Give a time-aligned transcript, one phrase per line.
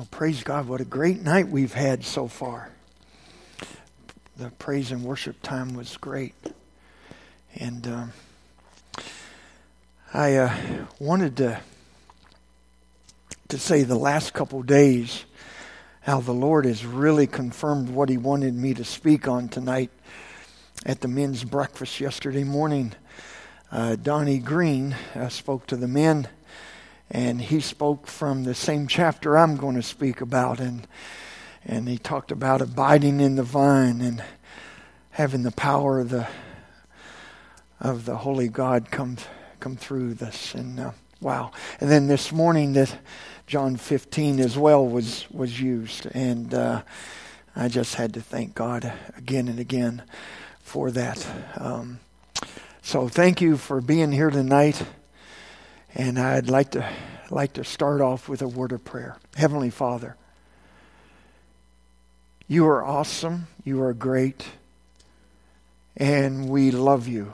[0.00, 0.66] Well, praise God.
[0.66, 2.70] What a great night we've had so far.
[4.38, 6.32] The praise and worship time was great.
[7.56, 8.12] And um,
[10.14, 10.56] I uh,
[10.98, 11.60] wanted to,
[13.48, 15.26] to say the last couple days
[16.00, 19.90] how the Lord has really confirmed what He wanted me to speak on tonight
[20.86, 22.94] at the men's breakfast yesterday morning.
[23.70, 26.26] Uh, Donnie Green uh, spoke to the men
[27.10, 30.60] and he spoke from the same chapter I'm going to speak about.
[30.60, 30.86] And
[31.64, 34.22] and he talked about abiding in the vine and
[35.10, 36.28] having the power of the
[37.80, 39.16] of the holy God come
[39.58, 40.54] come through this.
[40.54, 41.50] And uh, wow.
[41.80, 42.96] And then this morning that
[43.46, 46.06] John 15 as well was was used.
[46.12, 46.82] And uh,
[47.56, 50.02] I just had to thank God again and again
[50.60, 51.26] for that.
[51.56, 51.98] Um,
[52.82, 54.82] so thank you for being here tonight
[55.94, 56.88] and I'd like to
[57.30, 59.16] like to start off with a word of prayer.
[59.36, 60.16] Heavenly Father,
[62.48, 64.44] you are awesome, you are great,
[65.96, 67.32] and we love you.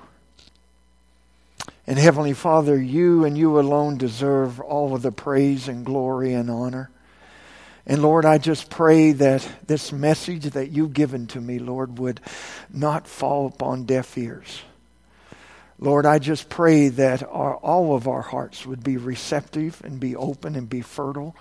[1.87, 6.51] And Heavenly Father, you and you alone deserve all of the praise and glory and
[6.51, 6.91] honor.
[7.87, 12.21] And Lord, I just pray that this message that you've given to me, Lord, would
[12.69, 14.63] not fall upon deaf ears.
[15.79, 20.17] Lord, I just pray that our, all of our hearts would be receptive and be
[20.17, 21.37] open and be fertile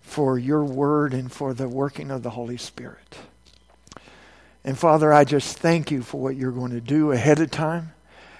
[0.00, 3.18] for your word and for the working of the Holy Spirit.
[4.64, 7.92] And Father, I just thank you for what you're going to do ahead of time,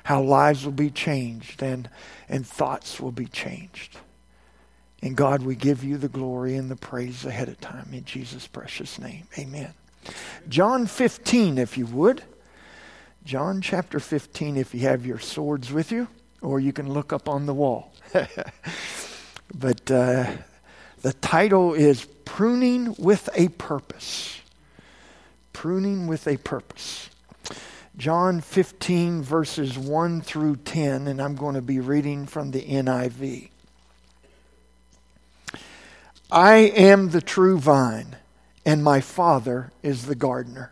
[0.05, 1.89] how lives will be changed and,
[2.29, 3.99] and thoughts will be changed.
[5.03, 8.47] And God, we give you the glory and the praise ahead of time in Jesus'
[8.47, 9.27] precious name.
[9.37, 9.75] Amen.
[10.49, 12.23] John 15, if you would.
[13.25, 16.09] John chapter 15, if you have your swords with you,
[16.41, 17.93] or you can look up on the wall.
[19.55, 20.27] but uh,
[21.03, 24.41] the title is Pruning with a Purpose.
[25.53, 27.11] Pruning with a Purpose.
[27.97, 33.51] John 15, verses 1 through 10, and I'm going to be reading from the NIV.
[36.29, 38.17] I am the true vine,
[38.67, 40.72] and my Father is the gardener.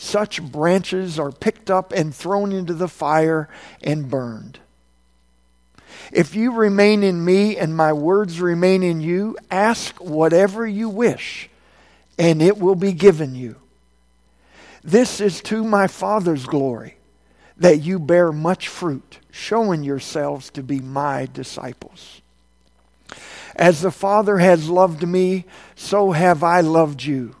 [0.00, 3.50] such branches are picked up and thrown into the fire
[3.82, 4.58] and burned.
[6.10, 11.50] If you remain in me and my words remain in you, ask whatever you wish,
[12.18, 13.56] and it will be given you.
[14.82, 16.96] This is to my Father's glory,
[17.58, 22.22] that you bear much fruit, showing yourselves to be my disciples.
[23.54, 25.44] As the Father has loved me,
[25.74, 27.36] so have I loved you.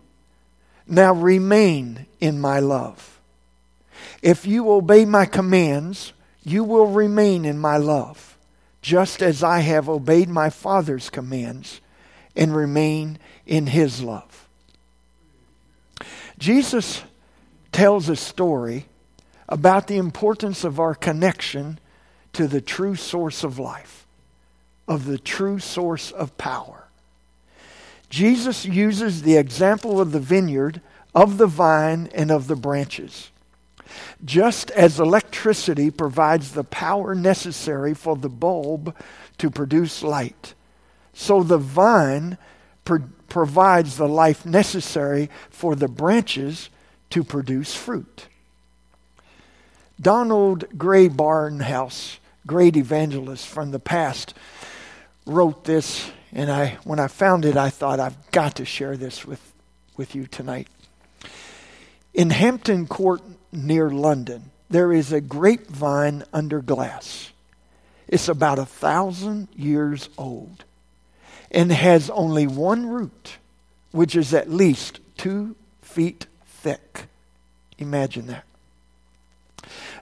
[0.90, 3.20] Now remain in my love.
[4.22, 6.12] If you obey my commands,
[6.42, 8.36] you will remain in my love,
[8.82, 11.80] just as I have obeyed my Father's commands
[12.34, 14.48] and remain in his love.
[16.38, 17.02] Jesus
[17.70, 18.86] tells a story
[19.48, 21.78] about the importance of our connection
[22.32, 24.06] to the true source of life,
[24.88, 26.88] of the true source of power.
[28.10, 30.80] Jesus uses the example of the vineyard,
[31.14, 33.30] of the vine, and of the branches.
[34.24, 38.94] Just as electricity provides the power necessary for the bulb
[39.38, 40.54] to produce light,
[41.12, 42.38] so the vine
[42.84, 46.70] pro- provides the life necessary for the branches
[47.10, 48.26] to produce fruit.
[50.00, 54.34] Donald Grey Barnhouse, great evangelist from the past,
[55.26, 59.26] wrote this and I, when I found it, I thought, I've got to share this
[59.26, 59.40] with,
[59.96, 60.68] with you tonight.
[62.12, 63.22] In Hampton Court
[63.52, 67.32] near London, there is a grapevine under glass.
[68.08, 70.64] It's about a thousand years old
[71.50, 73.38] and has only one root,
[73.92, 77.06] which is at least two feet thick.
[77.78, 78.44] Imagine that.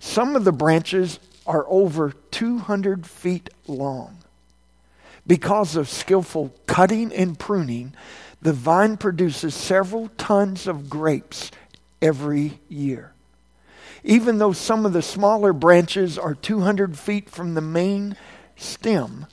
[0.01, 4.19] Some of the branches are over 200 feet long.
[5.27, 7.95] Because of skillful cutting and pruning,
[8.41, 11.51] the vine produces several tons of grapes
[12.01, 13.13] every year.
[14.05, 18.17] Even though some of the smaller branches are 200 feet from the main
[18.57, 19.27] stem,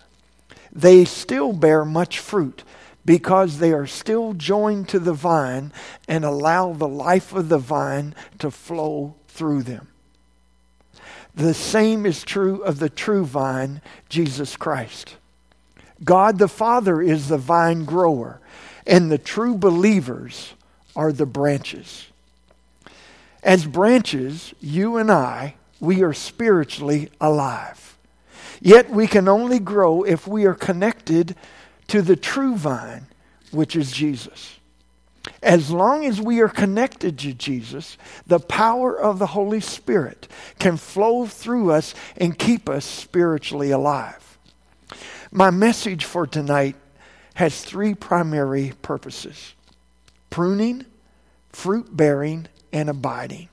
[0.71, 2.63] they still bear much fruit
[3.05, 5.71] because they are still joined to the vine
[6.07, 9.87] and allow the life of the vine to flow through them.
[11.35, 15.17] The same is true of the true vine, Jesus Christ.
[16.03, 18.39] God the Father is the vine grower,
[18.87, 20.53] and the true believers
[20.95, 22.07] are the branches.
[23.45, 27.95] As branches, you and I, we are spiritually alive.
[28.59, 31.35] Yet we can only grow if we are connected
[31.89, 33.05] to the true vine,
[33.51, 34.57] which is Jesus.
[35.43, 40.27] As long as we are connected to Jesus, the power of the Holy Spirit
[40.57, 44.39] can flow through us and keep us spiritually alive.
[45.31, 46.77] My message for tonight
[47.35, 49.53] has three primary purposes
[50.31, 50.85] pruning,
[51.49, 53.47] fruit bearing, and abiding.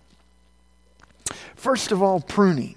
[1.54, 2.74] First of all, pruning.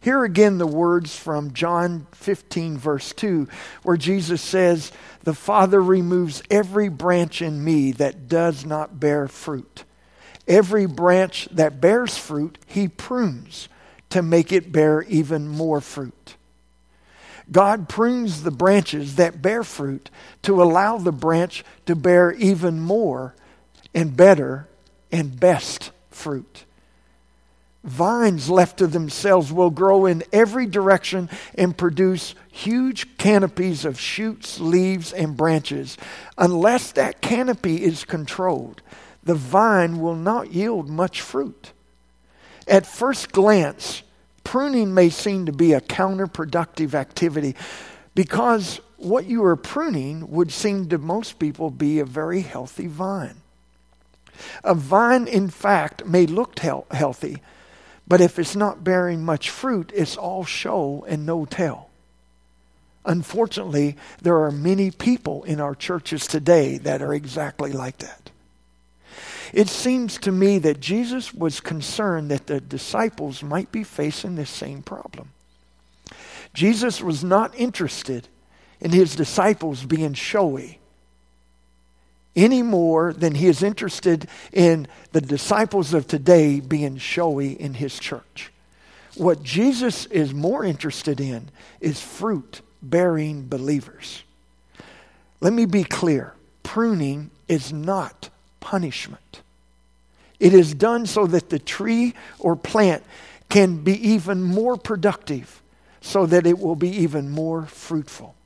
[0.00, 3.46] Here again, the words from John 15, verse 2,
[3.84, 4.90] where Jesus says,
[5.22, 9.84] The Father removes every branch in me that does not bear fruit.
[10.48, 13.68] Every branch that bears fruit, he prunes
[14.10, 16.34] to make it bear even more fruit.
[17.52, 20.10] God prunes the branches that bear fruit
[20.42, 23.36] to allow the branch to bear even more
[23.94, 24.68] and better
[25.10, 26.64] and best fruit
[27.88, 34.60] vines left to themselves will grow in every direction and produce huge canopies of shoots,
[34.60, 35.96] leaves, and branches.
[36.36, 38.82] Unless that canopy is controlled,
[39.22, 41.72] the vine will not yield much fruit.
[42.66, 44.02] At first glance,
[44.44, 47.54] pruning may seem to be a counterproductive activity
[48.14, 53.36] because what you are pruning would seem to most people be a very healthy vine.
[54.64, 57.38] A vine, in fact, may look healthy
[58.08, 61.90] but if it's not bearing much fruit, it's all show and no tell.
[63.04, 68.30] Unfortunately, there are many people in our churches today that are exactly like that.
[69.52, 74.50] It seems to me that Jesus was concerned that the disciples might be facing this
[74.50, 75.30] same problem.
[76.54, 78.28] Jesus was not interested
[78.80, 80.80] in his disciples being showy
[82.38, 87.98] any more than he is interested in the disciples of today being showy in his
[87.98, 88.52] church.
[89.16, 91.48] What Jesus is more interested in
[91.80, 94.22] is fruit bearing believers.
[95.40, 98.30] Let me be clear pruning is not
[98.60, 99.42] punishment.
[100.38, 103.02] It is done so that the tree or plant
[103.48, 105.60] can be even more productive,
[106.00, 108.36] so that it will be even more fruitful.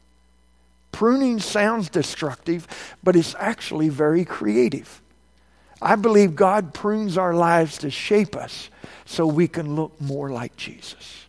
[0.92, 2.68] Pruning sounds destructive,
[3.02, 5.00] but it's actually very creative.
[5.80, 8.70] I believe God prunes our lives to shape us
[9.04, 11.26] so we can look more like Jesus.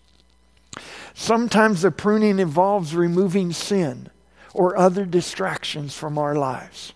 [1.15, 4.09] Sometimes the pruning involves removing sin
[4.53, 6.93] or other distractions from our lives.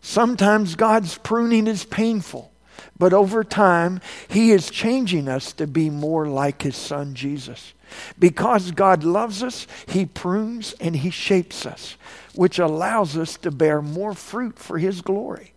[0.00, 2.50] Sometimes God's pruning is painful,
[2.98, 7.72] but over time, He is changing us to be more like His Son Jesus.
[8.18, 11.96] Because God loves us, He prunes and He shapes us,
[12.34, 15.52] which allows us to bear more fruit for His glory.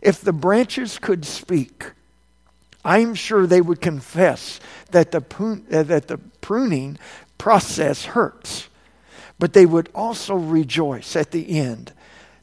[0.00, 1.92] If the branches could speak,
[2.84, 4.58] I'm sure they would confess
[4.90, 6.98] that the, prun- uh, that the pruning
[7.38, 8.68] process hurts,
[9.38, 11.92] but they would also rejoice at the end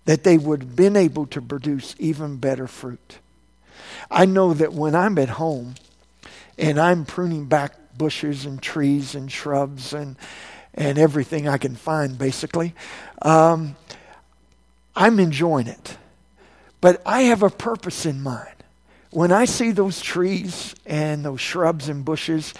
[0.05, 3.19] that they would have been able to produce even better fruit.
[4.09, 5.75] I know that when I'm at home
[6.57, 10.15] and I'm pruning back bushes and trees and shrubs and
[10.73, 12.73] and everything I can find, basically.
[13.21, 13.75] Um,
[14.95, 15.97] I'm enjoying it.
[16.81, 18.55] But I have a purpose in mind.
[19.11, 22.53] When I see those trees and those shrubs and bushes,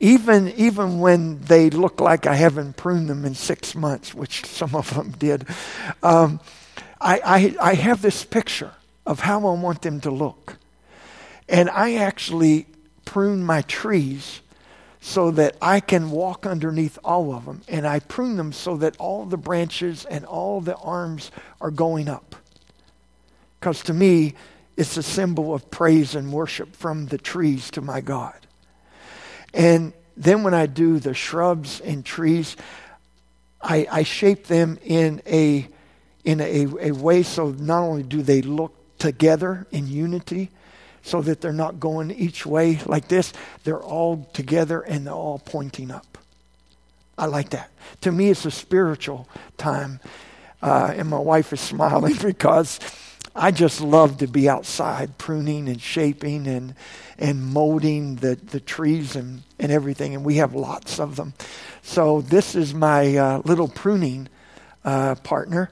[0.00, 4.74] even, even when they look like I haven't pruned them in six months, which some
[4.74, 5.46] of them did,
[6.02, 6.40] um,
[7.00, 8.72] I, I, I have this picture
[9.08, 10.58] of how I want them to look.
[11.48, 12.66] And I actually
[13.06, 14.42] prune my trees
[15.00, 17.62] so that I can walk underneath all of them.
[17.68, 22.06] And I prune them so that all the branches and all the arms are going
[22.06, 22.36] up.
[23.58, 24.34] Because to me,
[24.76, 28.36] it's a symbol of praise and worship from the trees to my God.
[29.54, 32.56] And then when I do the shrubs and trees,
[33.62, 35.66] I, I shape them in a
[36.24, 40.50] in a, a way so not only do they look together in unity,
[41.02, 43.32] so that they're not going each way like this,
[43.64, 46.18] they're all together and they're all pointing up.
[47.16, 47.70] I like that.
[48.02, 50.00] To me, it's a spiritual time.
[50.60, 52.78] Uh, and my wife is smiling because
[53.34, 56.74] I just love to be outside pruning and shaping and
[57.18, 60.14] and molding the, the trees and, and everything.
[60.14, 61.34] And we have lots of them.
[61.82, 64.28] So this is my uh, little pruning
[64.84, 65.70] uh, partner.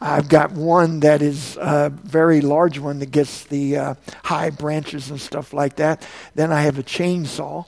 [0.00, 5.10] I've got one that is a very large one that gets the uh, high branches
[5.10, 6.06] and stuff like that.
[6.34, 7.66] Then I have a chainsaw.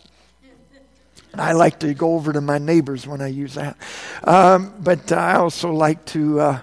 [1.35, 3.77] I like to go over to my neighbors when I use that.
[4.25, 6.41] Um, but I also like to.
[6.41, 6.61] Uh,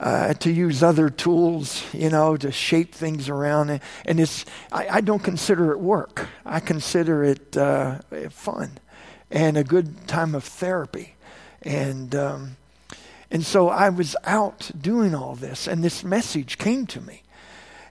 [0.00, 3.70] uh, to use other tools, you know, to shape things around.
[3.70, 6.26] And, and it's, I, I, don't consider it work.
[6.44, 8.72] I consider it uh, fun
[9.30, 11.14] and a good time of therapy.
[11.62, 12.56] And, um,
[13.34, 17.24] and so I was out doing all this, and this message came to me.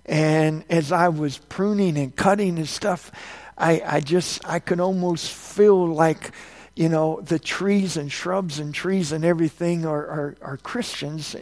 [0.05, 3.11] And as I was pruning and cutting and stuff,
[3.57, 6.31] I, I just, I could almost feel like,
[6.77, 11.35] you know, the trees and shrubs and trees and everything are, are, are Christians.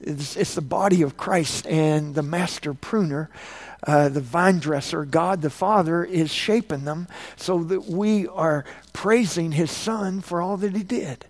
[0.00, 3.28] It's, it's, the body of Christ and the master pruner,
[3.86, 9.52] uh, the vine dresser, God the Father, is shaping them so that we are praising
[9.52, 11.26] His Son for all that He did.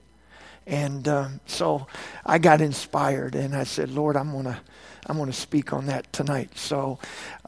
[0.66, 1.86] And um, so
[2.24, 4.58] I got inspired and I said, Lord, I'm going to
[5.06, 6.56] I'm to speak on that tonight.
[6.56, 6.98] So,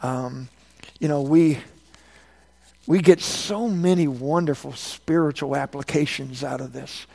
[0.03, 0.49] um,
[1.01, 1.59] you know, we
[2.87, 7.07] we get so many wonderful spiritual applications out of this.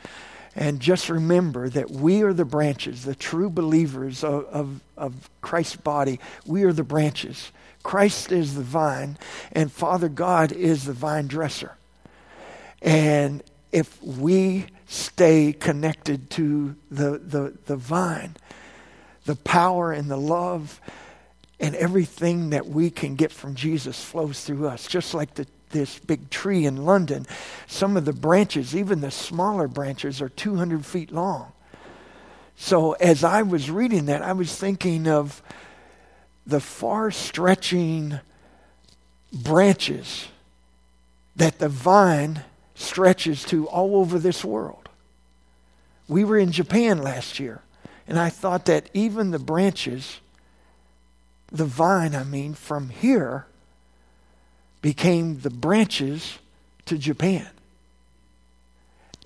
[0.53, 5.77] And just remember that we are the branches, the true believers of, of, of, Christ's
[5.77, 6.20] body.
[6.46, 7.53] We are the branches.
[7.84, 9.17] Christ is the vine,
[9.53, 11.77] and Father God is the vine dresser.
[12.81, 18.35] And if we stay connected to the, the, the vine,
[19.25, 20.81] the power and the love
[21.59, 25.99] and everything that we can get from Jesus flows through us, just like the this
[25.99, 27.25] big tree in London,
[27.67, 31.51] some of the branches, even the smaller branches, are 200 feet long.
[32.55, 35.41] So as I was reading that, I was thinking of
[36.45, 38.19] the far stretching
[39.33, 40.27] branches
[41.35, 42.43] that the vine
[42.81, 44.89] stretches to all over this world.
[46.07, 47.61] We were in Japan last year,
[48.07, 50.19] and I thought that even the branches,
[51.51, 53.45] the vine, I mean, from here
[54.81, 56.39] became the branches
[56.85, 57.47] to Japan.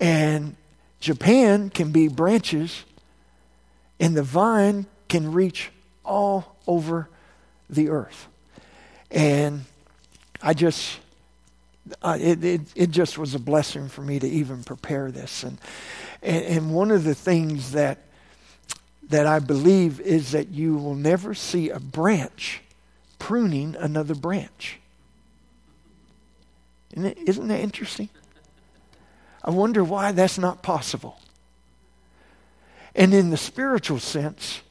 [0.00, 0.56] And
[1.00, 2.84] Japan can be branches,
[3.98, 5.70] and the vine can reach
[6.04, 7.08] all over
[7.70, 8.28] the earth.
[9.10, 9.64] And
[10.42, 10.98] I just,
[12.02, 15.42] uh, it, it, it just was a blessing for me to even prepare this.
[15.42, 15.58] And,
[16.22, 17.98] and, and one of the things that,
[19.08, 22.62] that I believe is that you will never see a branch
[23.18, 24.78] pruning another branch.
[26.92, 28.08] Isn't, it, isn't that interesting?
[29.44, 31.20] I wonder why that's not possible.
[32.94, 34.62] And in the spiritual sense,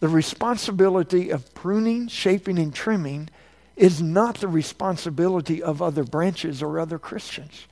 [0.00, 3.30] the responsibility of pruning, shaping, and trimming
[3.78, 7.66] is not the responsibility of other branches or other Christians.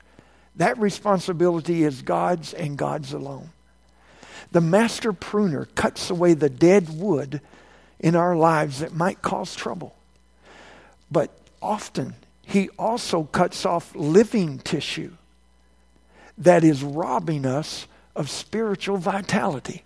[0.54, 3.50] That responsibility is God's and God's alone.
[4.52, 7.40] The master pruner cuts away the dead wood
[7.98, 9.96] in our lives that might cause trouble.
[11.10, 15.12] But often he also cuts off living tissue
[16.38, 19.82] that is robbing us of spiritual vitality.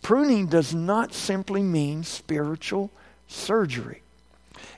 [0.00, 2.90] Pruning does not simply mean spiritual
[3.28, 4.03] surgery.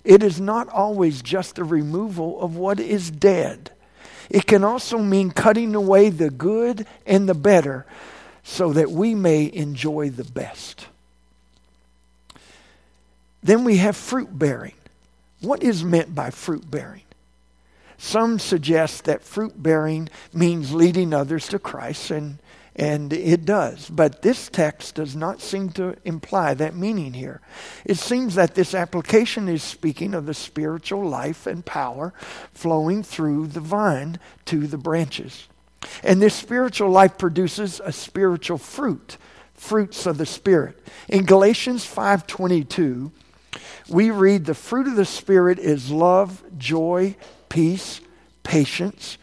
[0.07, 3.73] It is not always just the removal of what is dead.
[4.31, 7.87] It can also mean cutting away the good and the better
[8.45, 10.87] so that we may enjoy the best.
[13.43, 14.75] Then we have fruit bearing.
[15.41, 17.03] What is meant by fruit bearing?
[17.99, 22.39] Some suggest that fruit bearing means leading others to Christ, and,
[22.77, 23.89] and it does.
[23.89, 27.41] But this text does not seem to imply that meaning here.
[27.87, 32.13] It seems that this application is speaking of the spiritual life and power
[32.53, 35.49] flowing through the vine to the branches.
[36.03, 39.17] And this spiritual life produces a spiritual fruit,
[39.55, 40.87] fruits of the Spirit.
[41.09, 43.11] In Galatians 5:22,
[43.89, 47.17] we read the fruit of the Spirit is love, joy,
[47.49, 48.01] peace,
[48.43, 49.17] patience,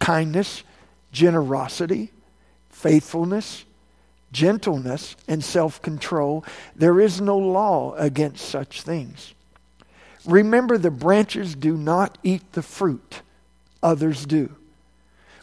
[0.00, 0.64] kindness,
[1.12, 2.12] generosity,
[2.76, 3.64] faithfulness,
[4.32, 6.44] gentleness, and self control.
[6.74, 9.32] There is no law against such things.
[10.26, 13.22] Remember, the branches do not eat the fruit,
[13.82, 14.54] others do.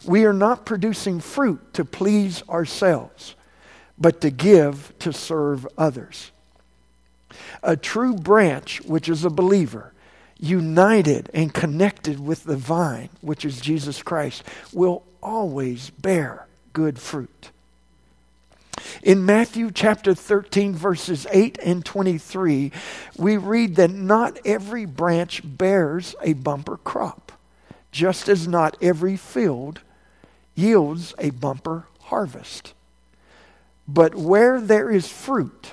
[0.06, 3.34] We are not producing fruit to please ourselves,
[3.98, 6.30] but to give to serve others.
[7.64, 9.92] A true branch, which is a believer,
[10.38, 17.50] united and connected with the vine, which is Jesus Christ, will always bear good fruit.
[19.02, 22.72] In Matthew chapter 13, verses 8 and 23,
[23.16, 27.32] we read that not every branch bears a bumper crop,
[27.90, 29.80] just as not every field
[30.54, 32.74] yields a bumper harvest.
[33.86, 35.72] But where there is fruit,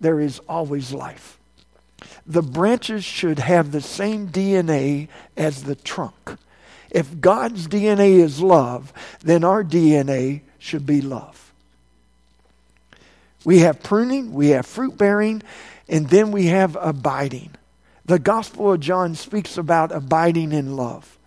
[0.00, 1.38] there is always life.
[2.26, 6.36] The branches should have the same DNA as the trunk.
[6.90, 11.52] If God's DNA is love, then our DNA should be love.
[13.44, 15.42] We have pruning, we have fruit bearing,
[15.88, 17.54] and then we have abiding.
[18.04, 21.18] The Gospel of John speaks about abiding in love.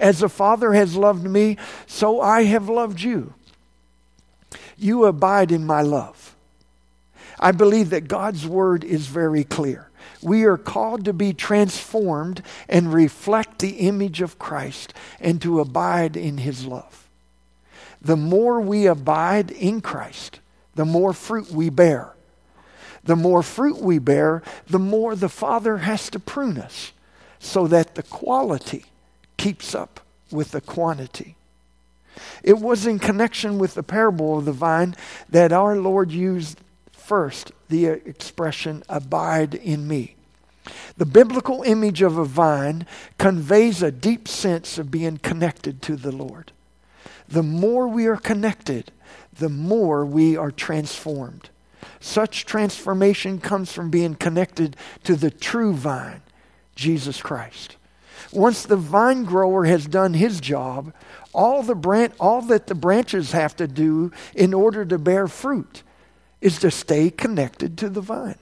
[0.00, 1.56] As the Father has loved me,
[1.86, 3.34] so I have loved you.
[4.76, 6.34] You abide in my love.
[7.38, 9.90] I believe that God's word is very clear.
[10.24, 16.16] We are called to be transformed and reflect the image of Christ and to abide
[16.16, 17.08] in his love.
[18.00, 20.40] The more we abide in Christ,
[20.74, 22.14] the more fruit we bear.
[23.04, 26.92] The more fruit we bear, the more the Father has to prune us
[27.38, 28.86] so that the quality
[29.36, 30.00] keeps up
[30.30, 31.36] with the quantity.
[32.42, 34.96] It was in connection with the parable of the vine
[35.28, 36.60] that our Lord used
[36.92, 40.13] first the expression, abide in me.
[40.96, 42.86] The biblical image of a vine
[43.18, 46.52] conveys a deep sense of being connected to the Lord.
[47.28, 48.92] The more we are connected,
[49.32, 51.50] the more we are transformed.
[52.00, 56.22] Such transformation comes from being connected to the true vine,
[56.74, 57.76] Jesus Christ.
[58.32, 60.92] Once the vine grower has done his job,
[61.32, 65.82] all, the branch, all that the branches have to do in order to bear fruit
[66.40, 68.38] is to stay connected to the vine.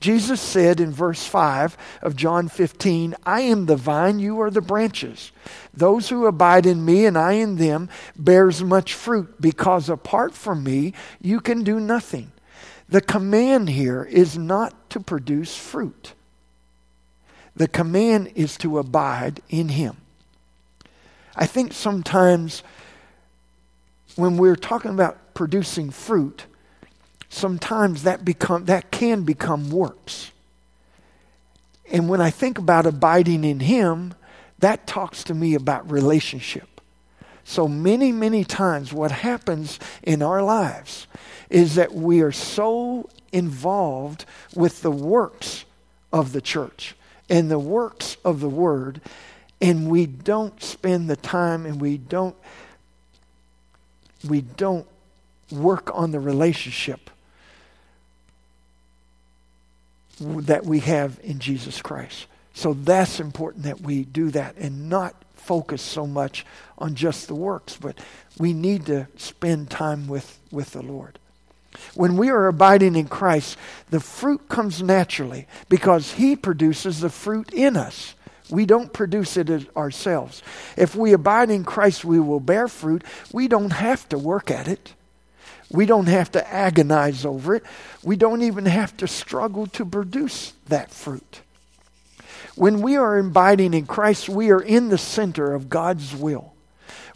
[0.00, 4.62] Jesus said in verse 5 of John 15, I am the vine, you are the
[4.62, 5.30] branches.
[5.74, 10.64] Those who abide in me and I in them bears much fruit, because apart from
[10.64, 12.32] me you can do nothing.
[12.88, 16.14] The command here is not to produce fruit.
[17.54, 19.98] The command is to abide in him.
[21.36, 22.62] I think sometimes
[24.16, 26.46] when we're talking about producing fruit,
[27.30, 30.32] sometimes that become that can become works.
[31.90, 34.14] And when I think about abiding in him,
[34.58, 36.80] that talks to me about relationship.
[37.44, 41.06] So many, many times what happens in our lives
[41.48, 45.64] is that we are so involved with the works
[46.12, 46.94] of the church
[47.28, 49.00] and the works of the word
[49.60, 52.34] and we don't spend the time and we don't
[54.28, 54.86] we don't
[55.50, 57.10] work on the relationship
[60.20, 62.26] that we have in Jesus Christ.
[62.54, 66.44] So that's important that we do that and not focus so much
[66.78, 67.98] on just the works, but
[68.38, 71.18] we need to spend time with, with the Lord.
[71.94, 73.56] When we are abiding in Christ,
[73.90, 78.14] the fruit comes naturally because He produces the fruit in us.
[78.50, 80.42] We don't produce it ourselves.
[80.76, 83.04] If we abide in Christ, we will bear fruit.
[83.32, 84.94] We don't have to work at it.
[85.70, 87.64] We don't have to agonize over it.
[88.02, 91.40] We don't even have to struggle to produce that fruit.
[92.56, 96.54] When we are abiding in Christ, we are in the center of God's will.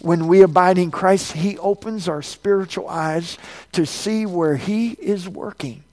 [0.01, 3.39] When we abide in Christ, He opens our spiritual eyes
[3.73, 5.85] to see where He is working.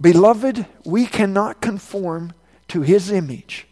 [0.00, 2.32] Beloved, we cannot conform
[2.68, 3.66] to his image.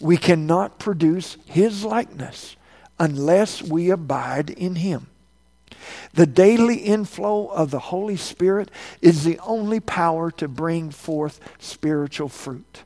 [0.00, 2.56] We cannot produce his likeness
[2.98, 5.06] unless we abide in him.
[6.12, 8.70] The daily inflow of the Holy Spirit
[9.00, 12.82] is the only power to bring forth spiritual fruit.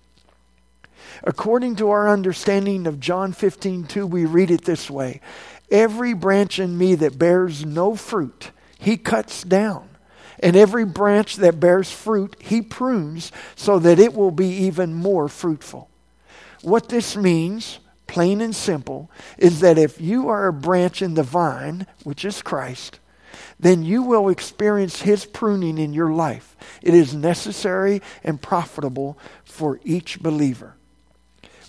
[1.24, 5.20] According to our understanding of John 15, 2, we read it this way
[5.70, 9.88] Every branch in me that bears no fruit, he cuts down
[10.40, 15.28] and every branch that bears fruit, he prunes so that it will be even more
[15.28, 15.88] fruitful.
[16.62, 17.78] What this means,
[18.09, 22.42] plain and simple, is that if you are a branch in the vine, which is
[22.42, 22.99] Christ,
[23.61, 26.57] then you will experience his pruning in your life.
[26.83, 30.75] It is necessary and profitable for each believer.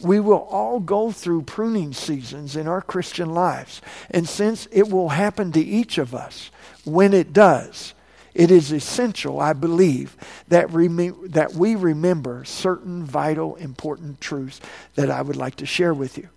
[0.02, 3.82] We will all go through pruning seasons in our Christian lives.
[4.10, 6.52] And since it will happen to each of us,
[6.86, 7.94] when it does,
[8.34, 10.16] it is essential, I believe,
[10.48, 14.62] that, rem- that we remember certain vital, important truths
[14.96, 16.30] that I would like to share with you.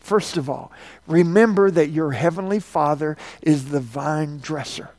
[0.00, 0.72] First of all,
[1.06, 4.90] remember that your Heavenly Father is the vine dresser.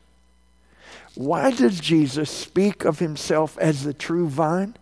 [1.14, 4.76] Why does Jesus speak of himself as the true vine?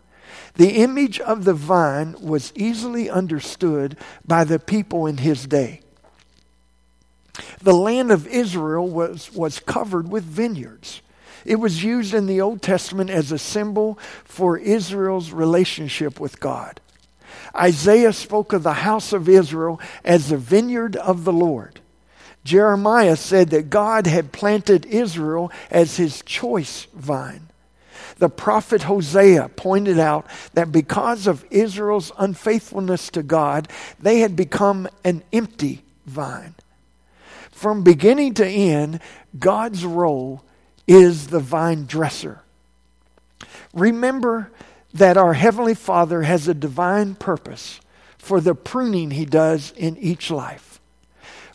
[0.54, 3.96] The image of the vine was easily understood
[4.26, 5.80] by the people in his day.
[7.62, 11.00] The land of Israel was, was covered with vineyards.
[11.44, 16.80] It was used in the Old Testament as a symbol for Israel's relationship with God.
[17.54, 21.80] Isaiah spoke of the house of Israel as the vineyard of the Lord.
[22.44, 27.48] Jeremiah said that God had planted Israel as his choice vine.
[28.18, 33.68] The prophet Hosea pointed out that because of Israel's unfaithfulness to God,
[34.00, 36.54] they had become an empty vine.
[37.50, 39.00] From beginning to end,
[39.38, 40.42] God's role
[40.86, 42.40] is the vine dresser.
[43.72, 44.50] Remember
[44.94, 47.80] that our Heavenly Father has a divine purpose
[48.18, 50.80] for the pruning He does in each life.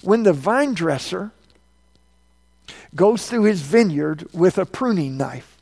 [0.01, 1.31] When the vine dresser
[2.95, 5.57] goes through his vineyard with a pruning knife,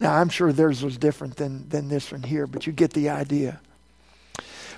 [0.00, 3.08] now I'm sure theirs was different than, than this one here, but you get the
[3.08, 3.60] idea.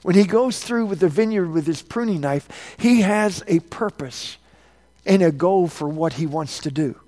[0.02, 4.38] When he goes through with the vineyard with his pruning knife, he has a purpose
[5.04, 6.98] and a goal for what he wants to do.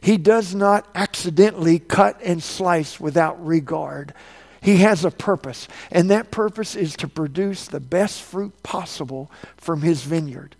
[0.00, 4.14] He does not accidentally cut and slice without regard.
[4.62, 9.82] He has a purpose, and that purpose is to produce the best fruit possible from
[9.82, 10.56] his vineyard.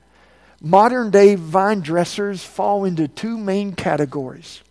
[0.63, 4.63] Modern day vine dressers fall into two main categories.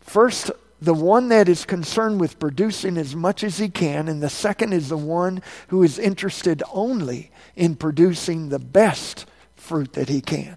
[0.00, 0.50] First,
[0.80, 4.74] the one that is concerned with producing as much as he can, and the second
[4.74, 9.24] is the one who is interested only in producing the best
[9.56, 10.56] fruit that he can.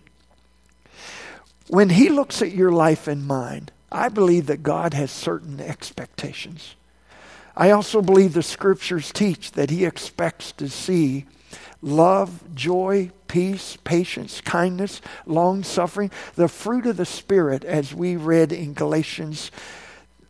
[1.68, 6.76] When He looks at your life and mine, I believe that God has certain expectations.
[7.56, 11.26] I also believe the scriptures teach that He expects to see
[11.82, 18.52] love, joy, peace, patience, kindness, long suffering, the fruit of the Spirit, as we read
[18.52, 19.52] in Galatians.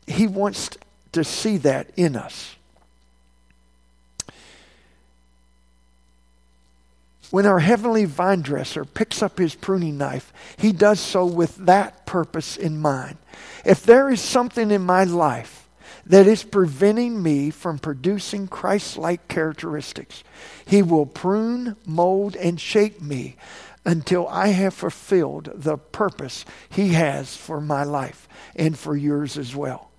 [0.06, 0.70] He wants
[1.14, 2.57] to see that in us.
[7.30, 12.06] When our heavenly vine dresser picks up his pruning knife, he does so with that
[12.06, 13.18] purpose in mind.
[13.66, 15.68] If there is something in my life
[16.06, 20.24] that is preventing me from producing Christ like characteristics,
[20.66, 23.36] he will prune, mold, and shape me
[23.86, 29.54] until I have fulfilled the purpose he has for my life and for yours as
[29.54, 29.92] well.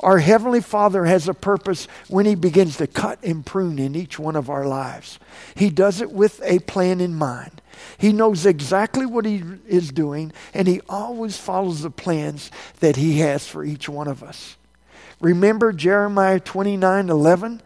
[0.00, 4.18] Our Heavenly Father has a purpose when He begins to cut and prune in each
[4.18, 5.18] one of our lives.
[5.54, 7.62] He does it with a plan in mind.
[7.98, 13.20] He knows exactly what He is doing, and He always follows the plans that He
[13.20, 14.56] has for each one of us.
[15.20, 17.62] Remember Jeremiah 29 11?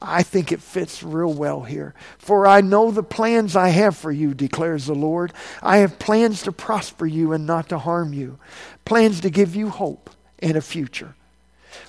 [0.00, 1.92] I think it fits real well here.
[2.18, 5.32] For I know the plans I have for you, declares the Lord.
[5.60, 8.38] I have plans to prosper you and not to harm you,
[8.84, 10.10] plans to give you hope
[10.40, 11.14] and a future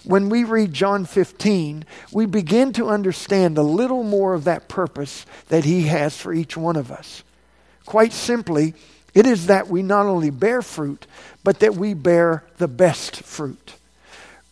[0.04, 5.26] when we read John 15, we begin to understand a little more of that purpose
[5.50, 7.24] that He has for each one of us.
[7.86, 8.74] Quite simply,
[9.14, 11.08] it is that we not only bear fruit,
[11.44, 13.74] but that we bear the best fruit.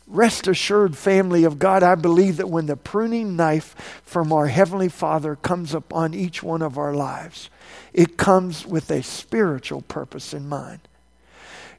[0.08, 4.88] Rest assured, family of God, I believe that when the pruning knife from our Heavenly
[4.88, 7.50] Father comes upon each one of our lives,
[7.94, 10.80] it comes with a spiritual purpose in mind.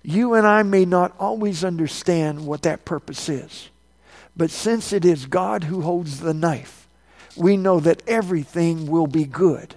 [0.03, 3.71] You and I may not always understand what that purpose is.
[4.37, 6.89] But since it is God who holds the knife,
[7.37, 9.75] we know that everything will be good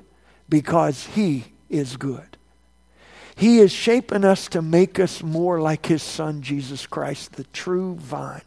[0.48, 2.38] because He is good.
[3.36, 7.96] He is shaping us to make us more like His Son, Jesus Christ, the true
[7.96, 8.42] vine.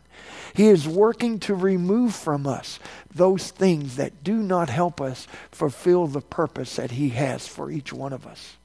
[0.55, 2.79] He is working to remove from us
[3.13, 7.93] those things that do not help us fulfill the purpose that He has for each
[7.93, 8.57] one of us.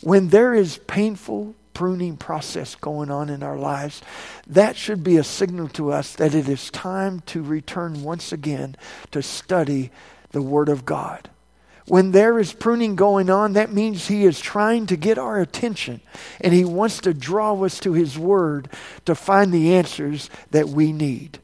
[0.00, 4.02] When there is painful pruning process going on in our lives,
[4.46, 8.76] that should be a signal to us that it is time to return once again
[9.10, 9.90] to study
[10.32, 11.30] the Word of God.
[11.86, 16.00] When there is pruning going on, that means He is trying to get our attention
[16.40, 18.68] and He wants to draw us to His Word
[19.06, 21.40] to find the answers that we need.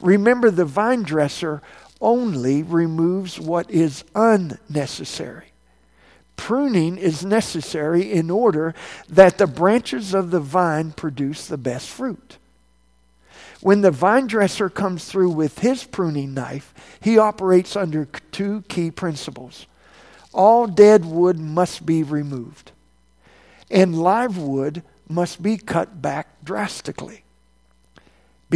[0.00, 1.60] Remember, the vine dresser
[2.00, 5.52] only removes what is unnecessary.
[6.36, 8.74] Pruning is necessary in order
[9.08, 12.38] that the branches of the vine produce the best fruit.
[13.60, 18.90] When the vine dresser comes through with his pruning knife, he operates under two key
[18.90, 19.66] principles.
[20.32, 22.72] All dead wood must be removed,
[23.70, 27.24] and live wood must be cut back drastically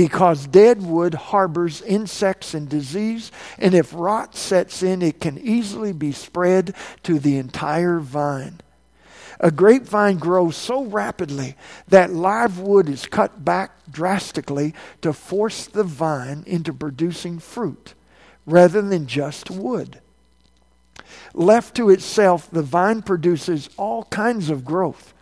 [0.01, 5.93] because dead wood harbors insects and disease, and if rot sets in, it can easily
[5.93, 8.59] be spread to the entire vine.
[9.41, 11.55] A grapevine grows so rapidly
[11.89, 17.93] that live wood is cut back drastically to force the vine into producing fruit
[18.47, 20.01] rather than just wood.
[21.35, 25.13] Left to itself, the vine produces all kinds of growth,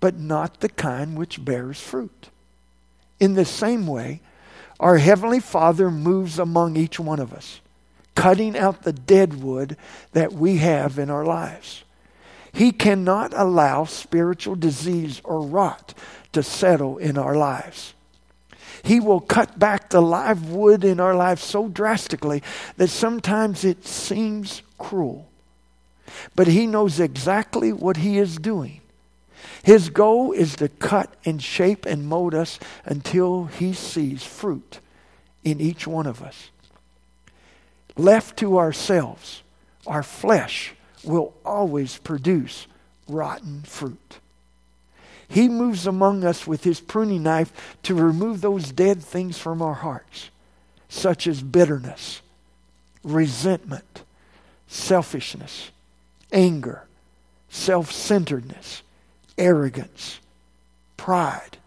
[0.00, 2.30] but not the kind which bears fruit.
[3.18, 4.20] In the same way,
[4.78, 7.60] our Heavenly Father moves among each one of us,
[8.14, 9.76] cutting out the dead wood
[10.12, 11.84] that we have in our lives.
[12.52, 15.94] He cannot allow spiritual disease or rot
[16.32, 17.94] to settle in our lives.
[18.82, 22.42] He will cut back the live wood in our lives so drastically
[22.76, 25.28] that sometimes it seems cruel.
[26.34, 28.80] But He knows exactly what He is doing.
[29.66, 34.78] His goal is to cut and shape and mold us until He sees fruit
[35.42, 36.50] in each one of us.
[37.96, 39.42] Left to ourselves,
[39.84, 42.68] our flesh will always produce
[43.08, 44.20] rotten fruit.
[45.26, 49.74] He moves among us with his pruning knife to remove those dead things from our
[49.74, 50.30] hearts,
[50.88, 52.22] such as bitterness,
[53.02, 54.04] resentment,
[54.68, 55.72] selfishness,
[56.30, 56.84] anger,
[57.48, 58.84] self centeredness,
[59.38, 60.20] arrogance,
[60.96, 61.58] pride,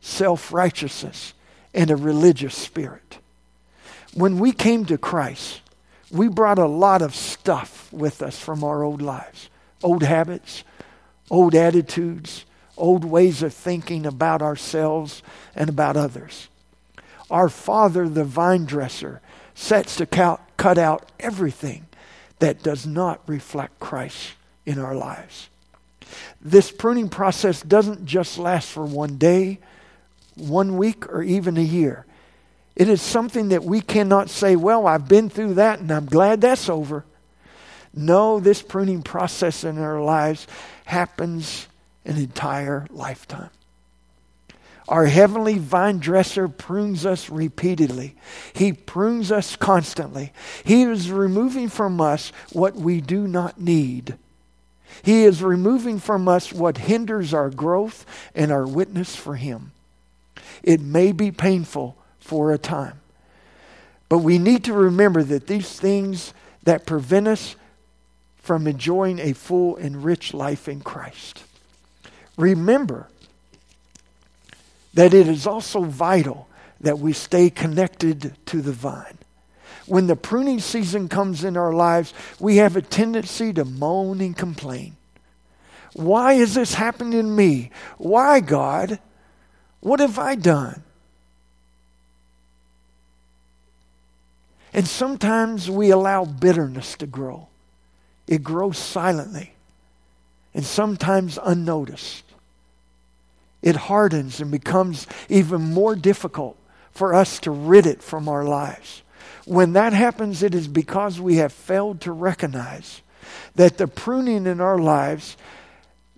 [0.00, 1.34] self righteousness,
[1.72, 3.18] and a religious spirit.
[4.14, 5.60] When we came to Christ,
[6.10, 9.48] we brought a lot of stuff with us from our old lives
[9.82, 10.64] old habits,
[11.30, 15.22] old attitudes, old ways of thinking about ourselves
[15.54, 16.48] and about others.
[17.30, 19.20] Our Father, the vine dresser,
[19.54, 21.86] sets to cut out everything
[22.38, 24.32] that does not reflect Christ
[24.66, 25.48] in our lives.
[26.40, 29.58] This pruning process doesn't just last for one day,
[30.34, 32.06] one week, or even a year.
[32.76, 36.40] It is something that we cannot say, well, I've been through that and I'm glad
[36.40, 37.04] that's over.
[37.94, 40.46] No, this pruning process in our lives
[40.84, 41.68] happens
[42.04, 43.50] an entire lifetime.
[44.88, 48.16] Our heavenly vine dresser prunes us repeatedly.
[48.52, 50.32] He prunes us constantly.
[50.62, 54.18] He is removing from us what we do not need.
[55.02, 59.72] He is removing from us what hinders our growth and our witness for Him.
[60.62, 63.00] It may be painful for a time.
[64.08, 67.56] But we need to remember that these things that prevent us
[68.36, 71.42] from enjoying a full and rich life in Christ.
[72.36, 73.08] Remember
[74.92, 76.48] that it is also vital
[76.80, 79.18] that we stay connected to the vine.
[79.86, 84.36] When the pruning season comes in our lives, we have a tendency to moan and
[84.36, 84.96] complain.
[85.92, 87.70] Why is this happening to me?
[87.98, 88.98] Why, God?
[89.80, 90.82] What have I done?
[94.72, 97.46] And sometimes we allow bitterness to grow.
[98.26, 99.54] It grows silently
[100.52, 102.24] and sometimes unnoticed.
[103.62, 106.56] It hardens and becomes even more difficult
[106.90, 109.02] for us to rid it from our lives.
[109.44, 113.02] When that happens, it is because we have failed to recognize
[113.54, 115.36] that the pruning in our lives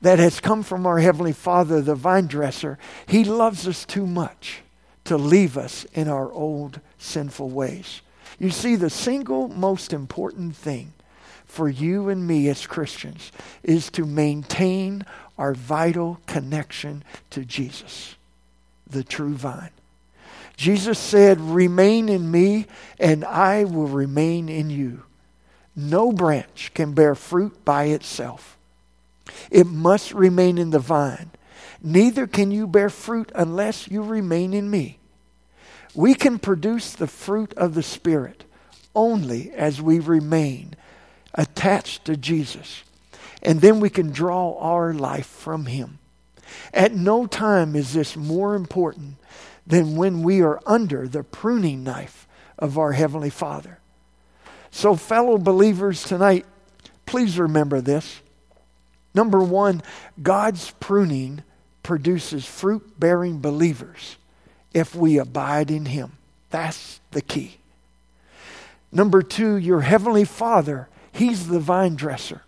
[0.03, 4.61] that has come from our Heavenly Father, the vine dresser, He loves us too much
[5.05, 8.03] to leave us in our old sinful ways.
[8.38, 10.92] You see, the single most important thing
[11.47, 15.07] for you and me as Christians is to maintain
[15.38, 18.16] our vital connection to Jesus,
[18.88, 19.71] the true vine.
[20.57, 22.66] Jesus said, Remain in me,
[22.99, 25.03] and I will remain in you.
[25.75, 28.57] No branch can bear fruit by itself,
[29.51, 31.31] it must remain in the vine.
[31.83, 34.99] Neither can you bear fruit unless you remain in me.
[35.95, 38.45] We can produce the fruit of the Spirit
[38.95, 40.75] only as we remain
[41.35, 42.83] attached to Jesus.
[43.42, 45.99] And then we can draw our life from Him.
[46.73, 49.16] At no time is this more important
[49.66, 53.79] than when we are under the pruning knife of our Heavenly Father.
[54.70, 56.46] So, fellow believers, tonight,
[57.07, 58.20] please remember this.
[59.14, 59.83] Number one,
[60.22, 61.42] God's pruning
[61.83, 64.16] produces fruit bearing believers
[64.74, 66.12] if we abide in Him.
[66.50, 67.59] That's the key.
[68.92, 72.42] Number two, your Heavenly Father, He's the vine dresser.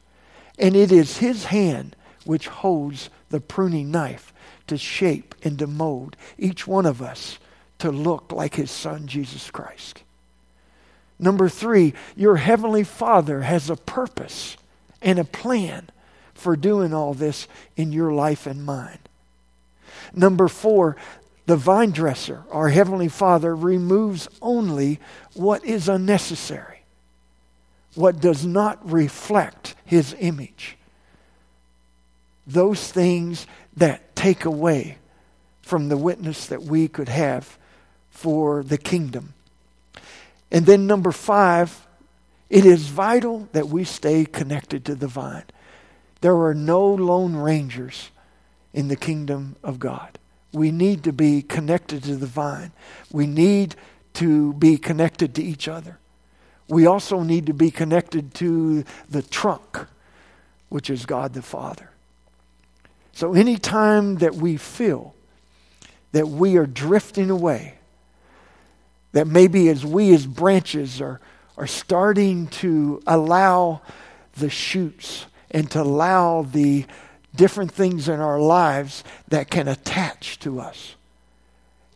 [0.58, 4.34] And it is His hand which holds the pruning knife
[4.68, 7.38] to shape and to mold each one of us
[7.78, 10.02] to look like His Son, Jesus Christ.
[11.18, 14.56] Number three, your Heavenly Father has a purpose
[15.02, 15.90] and a plan
[16.34, 18.98] for doing all this in your life and mine.
[20.14, 20.96] Number four,
[21.46, 25.00] the vine dresser, our Heavenly Father, removes only
[25.34, 26.82] what is unnecessary,
[27.94, 30.76] what does not reflect His image.
[32.48, 34.98] those things that take away
[35.62, 37.56] from the witness that we could have
[38.10, 39.32] for the kingdom.
[40.50, 41.86] And then, number five,
[42.50, 45.44] it is vital that we stay connected to the vine.
[46.20, 48.10] There are no lone rangers
[48.72, 50.18] in the kingdom of God.
[50.52, 52.72] We need to be connected to the vine.
[53.12, 53.76] We need
[54.14, 55.98] to be connected to each other.
[56.68, 59.86] We also need to be connected to the trunk,
[60.70, 61.90] which is God the Father.
[63.18, 65.12] So, anytime that we feel
[66.12, 67.74] that we are drifting away,
[69.10, 71.20] that maybe as we as branches are,
[71.56, 73.80] are starting to allow
[74.36, 76.86] the shoots and to allow the
[77.34, 80.94] different things in our lives that can attach to us.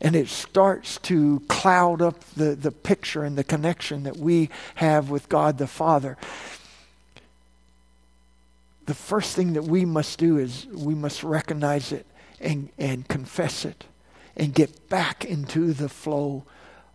[0.01, 5.09] And it starts to cloud up the, the picture and the connection that we have
[5.09, 6.19] with God the Father.
[8.87, 12.07] The first thing that we must do is we must recognize it
[12.41, 13.85] and, and confess it
[14.37, 16.45] and get back into the flow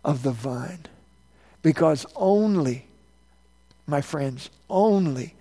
[0.04, 0.86] of the vine.
[1.62, 2.86] Because only,
[3.86, 5.34] my friends, only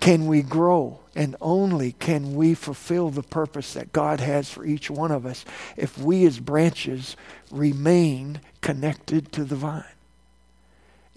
[0.00, 4.90] can we grow and only can we fulfill the purpose that God has for each
[4.90, 5.44] one of us
[5.76, 7.16] if we as branches
[7.50, 9.84] remain connected to the vine.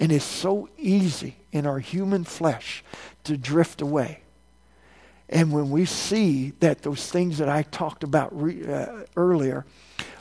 [0.02, 2.84] And it's so easy in our human flesh
[3.24, 4.22] to drift away.
[5.30, 9.64] And when we see that those things that I talked about re, uh, earlier,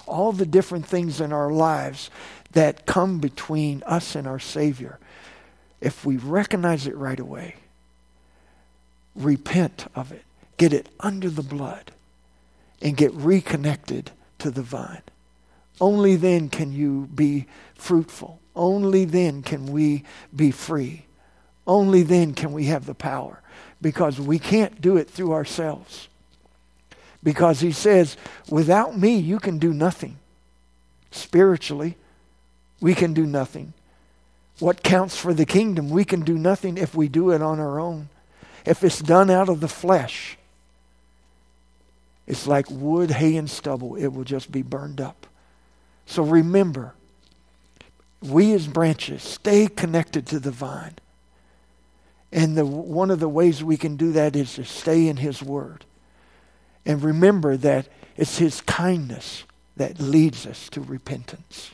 [0.07, 2.11] all the different things in our lives
[2.53, 4.99] that come between us and our Savior,
[5.81, 7.55] if we recognize it right away,
[9.17, 10.25] repent of it,
[10.59, 11.91] get it under the blood,
[12.83, 15.03] and get reconnected to the vine.
[15.81, 18.40] Only then can you be fruitful.
[18.55, 21.07] Only then can we be free.
[21.67, 23.41] Only then can we have the power
[23.81, 26.09] because we can't do it through ourselves.
[27.23, 28.17] Because he says,
[28.49, 30.17] without me, you can do nothing.
[31.11, 31.97] Spiritually,
[32.81, 33.73] we can do nothing.
[34.59, 37.79] What counts for the kingdom, we can do nothing if we do it on our
[37.79, 38.09] own.
[38.65, 40.37] If it's done out of the flesh,
[42.27, 43.97] it's like wood, hay, and stubble.
[43.97, 45.27] It will just be burned up.
[46.07, 46.95] So remember,
[48.23, 50.95] we as branches stay connected to the vine.
[52.33, 55.43] And the, one of the ways we can do that is to stay in His
[55.43, 55.85] Word.
[56.87, 59.45] And remember that it's His kindness
[59.77, 61.71] that leads us to repentance.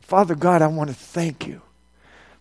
[0.00, 1.62] Father God, I want to thank you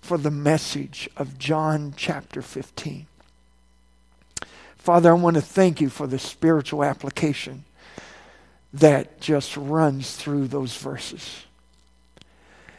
[0.02, 3.06] for the message of John chapter 15.
[4.76, 7.64] Father, I want to thank you for the spiritual application
[8.74, 11.46] that just runs through those verses.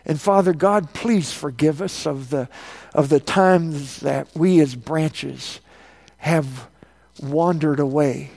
[0.04, 2.48] And Father God, please forgive us of the,
[2.94, 5.60] of the times that we as branches
[6.18, 6.68] have
[7.22, 8.30] wandered away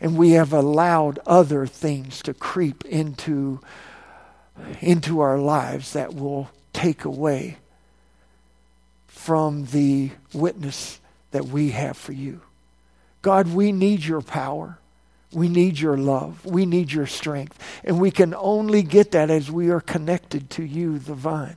[0.00, 3.60] and we have allowed other things to creep into,
[4.80, 7.58] into our lives that will take away
[9.06, 10.98] from the witness
[11.30, 12.40] that we have for you.
[13.22, 14.78] God, we need your power.
[15.32, 16.44] We need your love.
[16.44, 17.58] We need your strength.
[17.84, 21.56] And we can only get that as we are connected to you, the vine.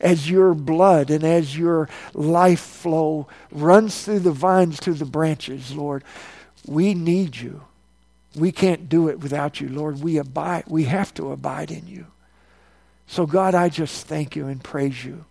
[0.00, 5.74] As your blood and as your life flow runs through the vines to the branches,
[5.74, 6.04] Lord,
[6.66, 7.62] we need you.
[8.34, 10.02] We can't do it without you, Lord.
[10.02, 12.06] We abide, we have to abide in you.
[13.06, 15.26] So God, I just thank you and praise you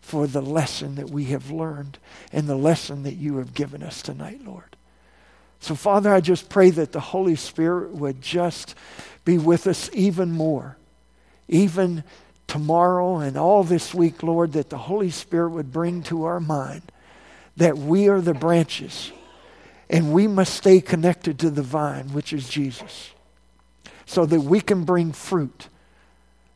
[0.00, 1.98] for the lesson that we have learned
[2.32, 4.76] and the lesson that you have given us tonight, Lord.
[5.60, 8.74] So, Father, I just pray that the Holy Spirit would just
[9.24, 10.76] be with us even more,
[11.48, 12.02] even
[12.46, 16.82] tomorrow and all this week, Lord, that the Holy Spirit would bring to our mind
[17.58, 19.12] that we are the branches
[19.90, 23.10] and we must stay connected to the vine, which is Jesus,
[24.06, 25.68] so that we can bring fruit,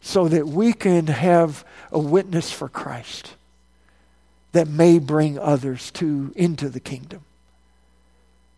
[0.01, 3.35] so that we can have a witness for Christ
[4.53, 7.23] that may bring others to into the kingdom.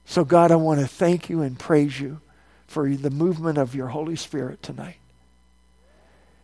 [0.07, 2.21] So, God, I want to thank you and praise you
[2.67, 4.97] for the movement of your Holy Spirit tonight.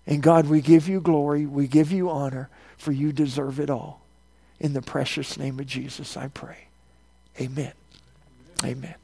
[0.06, 4.04] And God, we give you glory, we give you honor, for you deserve it all.
[4.58, 6.66] In the precious name of Jesus, I pray.
[7.40, 7.72] Amen.
[8.64, 8.94] Amen.